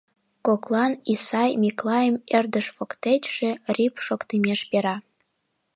Коклан 0.45 0.91
Исай 1.13 1.49
Миклайым 1.61 2.15
ӧрдыж 2.37 2.65
воктечше 2.77 3.49
рӱп-п 3.75 3.97
шоктымеш 4.05 4.59
пера. 4.69 4.95